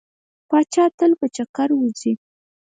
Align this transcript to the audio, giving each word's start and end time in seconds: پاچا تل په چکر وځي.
پاچا 0.49 0.85
تل 0.97 1.11
په 1.19 1.25
چکر 1.35 1.69
وځي. 1.75 2.13